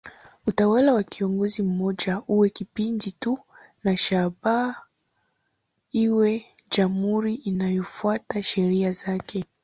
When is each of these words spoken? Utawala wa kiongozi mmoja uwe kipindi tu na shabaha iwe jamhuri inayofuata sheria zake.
Utawala 0.47 0.93
wa 0.93 1.03
kiongozi 1.03 1.63
mmoja 1.63 2.21
uwe 2.27 2.49
kipindi 2.49 3.11
tu 3.11 3.39
na 3.83 3.97
shabaha 3.97 4.83
iwe 5.91 6.45
jamhuri 6.71 7.35
inayofuata 7.35 8.43
sheria 8.43 8.91
zake. 8.91 9.45